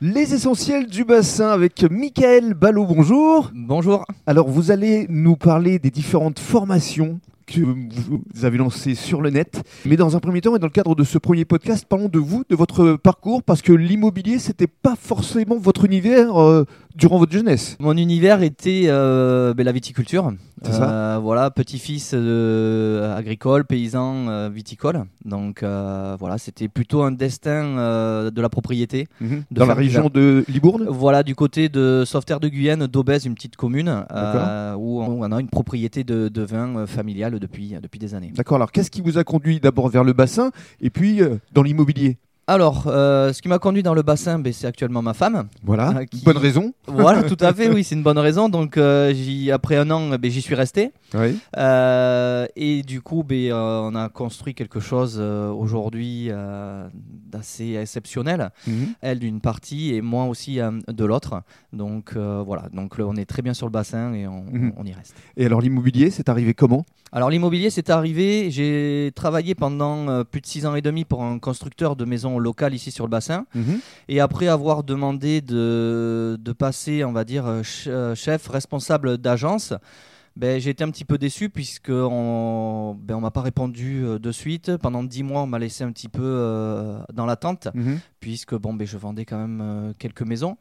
[0.00, 3.50] Les essentiels du bassin avec Michael Ballot, bonjour.
[3.52, 4.06] Bonjour.
[4.26, 9.60] Alors vous allez nous parler des différentes formations que vous avez lancées sur le net.
[9.84, 12.20] Mais dans un premier temps et dans le cadre de ce premier podcast, parlons de
[12.20, 16.64] vous, de votre parcours, parce que l'immobilier, c'était pas forcément votre univers euh,
[16.94, 17.76] durant votre jeunesse.
[17.80, 20.32] Mon univers était euh, ben, la viticulture.
[20.62, 25.04] C'est ça Euh, Voilà, petit-fils euh, agricole, paysan euh, viticole.
[25.24, 29.06] Donc voilà, c'était plutôt un destin de la propriété.
[29.20, 29.44] Mhm.
[29.50, 33.34] De Dans la région de Libourne Voilà, du côté de Sauveterre de Guyenne, d'Aubèze, une
[33.34, 33.88] petite commune
[34.76, 38.32] où on, on a une propriété de, de vin familiale depuis, depuis des années.
[38.34, 40.50] D'accord, alors qu'est-ce qui vous a conduit d'abord vers le bassin
[40.80, 41.20] et puis
[41.52, 42.18] dans l'immobilier?
[42.50, 45.48] Alors, euh, ce qui m'a conduit dans le bassin, ben, c'est actuellement ma femme.
[45.62, 46.72] Voilà, Ah, qui- bonne raison.
[46.86, 48.48] Voilà, tout à fait, oui, c'est une bonne raison.
[48.48, 49.12] Donc, euh,
[49.52, 50.92] après un an, ben, j'y suis resté.
[51.12, 51.38] Oui.
[51.58, 56.30] Euh, et du coup, ben, on a construit quelque chose aujourd'hui
[57.30, 58.48] d'assez exceptionnel.
[58.66, 58.94] Mhm.
[59.02, 61.42] Elle d'une partie et moi aussi de l'autre.
[61.74, 64.72] Donc voilà, donc on est très bien sur le bassin et on, Mhm.
[64.78, 65.14] on y reste.
[65.36, 66.86] Et alors l'immobilier, c'est arrivé comment?
[67.12, 68.50] Alors l'immobilier, c'est arrivé.
[68.50, 72.38] J'ai travaillé pendant euh, plus de six ans et demi pour un constructeur de maisons
[72.38, 73.46] locales ici sur le bassin.
[73.54, 73.80] Mhm.
[74.08, 79.16] Et après avoir demandé de, de passer, on va dire, euh, ch- euh, chef, responsable
[79.18, 79.72] d'agence,
[80.38, 84.18] ben, j'ai été un petit peu déçu puisque on ben, on m'a pas répondu euh,
[84.20, 84.76] de suite.
[84.76, 87.98] Pendant dix mois, on m'a laissé un petit peu euh, dans l'attente Mhm.
[88.20, 90.56] puisque bon, ben, je vendais quand même euh, quelques maisons.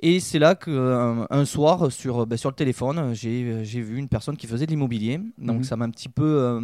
[0.00, 4.08] Et c'est là qu'un un soir, sur, ben, sur le téléphone, j'ai j'ai vu une
[4.08, 5.20] personne qui faisait de l'immobilier.
[5.38, 5.64] Donc Mhm.
[5.64, 6.58] ça m'a un petit peu...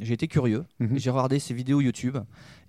[0.00, 0.64] j'ai été curieux.
[0.80, 0.98] Mhm.
[0.98, 2.16] J'ai regardé ses vidéos YouTube.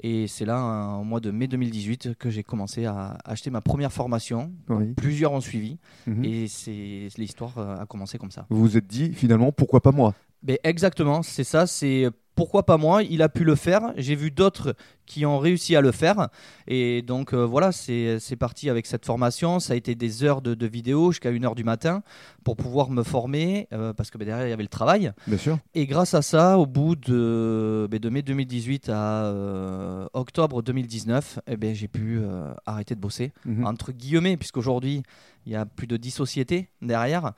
[0.01, 3.91] Et c'est là, au mois de mai 2018, que j'ai commencé à acheter ma première
[3.91, 4.51] formation.
[4.69, 4.93] Oui.
[4.95, 5.77] Plusieurs ont suivi.
[6.23, 8.45] Et c'est l'histoire a commencé comme ça.
[8.49, 10.13] Vous vous êtes dit finalement pourquoi pas moi?
[10.43, 11.67] Ben, exactement, c'est ça.
[11.67, 13.03] C'est pourquoi pas moi?
[13.03, 13.93] Il a pu le faire.
[13.97, 14.75] J'ai vu d'autres
[15.09, 16.29] qui ont réussi à le faire.
[16.67, 19.59] Et donc euh, voilà, c'est parti avec cette formation.
[19.59, 22.03] Ça a été des heures de, de vidéos jusqu'à 1h du matin
[22.43, 25.11] pour pouvoir me former euh, parce que ben, derrière il y avait le travail.
[25.27, 25.57] Bien sûr.
[25.73, 31.57] Et grâce à ça, au bout de, de mai 2018 à euh, octobre 2019, eh
[31.57, 32.21] ben, j'ai pu
[32.65, 33.65] arrêter de bosser Mhm.
[33.65, 35.01] entre guillemets, puisqu'aujourd'hui,
[35.45, 37.31] il y a plus de 10 sociétés derrière,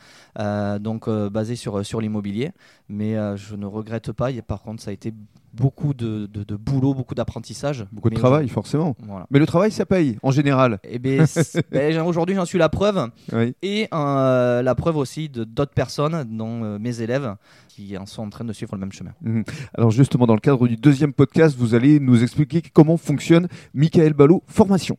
[0.79, 2.51] donc basées sur, sur l'immobilier.
[2.89, 4.29] Mais je ne regrette pas.
[4.41, 5.13] Par contre, ça a été
[5.53, 7.85] beaucoup de, de- de boulot, beaucoup d'apprentissage.
[7.91, 8.95] Beaucoup de travail, forcément.
[9.05, 9.27] Voilà.
[9.31, 10.79] Mais le travail, ça paye, en général.
[10.83, 11.25] Et ben,
[11.71, 13.09] ben, aujourd'hui, j'en suis la preuve.
[13.33, 13.53] Oui.
[13.61, 17.35] Et euh, la preuve aussi de d'autres personnes, dont euh, mes élèves,
[17.67, 19.11] qui en sont en train de suivre le même chemin.
[19.21, 19.43] Mhm.
[19.73, 24.13] Alors justement, dans le cadre du deuxième podcast, vous allez nous expliquer comment fonctionne Michael
[24.13, 24.97] Ballot Formation.